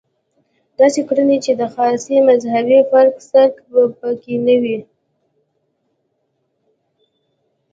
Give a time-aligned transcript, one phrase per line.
[0.79, 4.79] داسې کړنې چې د خاصې مذهبي فرقې څرک به په کې نه وي.